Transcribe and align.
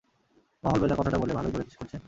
মহল 0.63 0.79
বেচার 0.81 0.97
কথাটা 0.99 1.17
বলে, 1.17 1.33
ভালোই 1.33 1.53
করছেন। 1.79 1.99